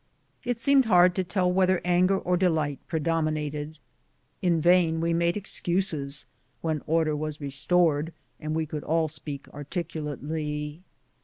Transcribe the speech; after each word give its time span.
It 0.43 0.57
seemed 0.57 0.85
hard 0.85 1.13
to 1.13 1.23
tell 1.23 1.51
whether 1.51 1.79
anger 1.85 2.17
or 2.17 2.35
delight 2.35 2.79
predominated. 2.87 3.77
In 4.41 4.59
vain 4.59 4.99
we 4.99 5.13
made 5.13 5.37
excuses, 5.37 6.25
when 6.61 6.81
order 6.87 7.15
was 7.15 7.39
restored 7.39 8.11
and 8.39 8.55
we 8.55 8.65
could 8.65 8.83
all 8.83 9.07
speak 9.07 9.47
articulately. 9.49 10.81